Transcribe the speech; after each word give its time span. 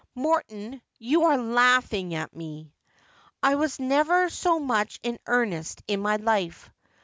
'Morton, 0.15 0.81
you 0.97 1.25
are 1.25 1.37
laughing 1.37 2.15
at 2.15 2.35
me.'' 2.35 2.73
I 3.43 3.53
was 3.53 3.77
never 3.79 4.29
so 4.29 4.57
much 4.59 4.99
in 5.03 5.19
earnest 5.27 5.83
in 5.87 5.99
my 6.01 6.15
life. 6.15 6.71